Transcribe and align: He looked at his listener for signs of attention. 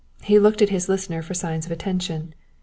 He 0.23 0.39
looked 0.39 0.63
at 0.63 0.69
his 0.69 0.89
listener 0.89 1.21
for 1.21 1.35
signs 1.35 1.67
of 1.67 1.71
attention. 1.71 2.33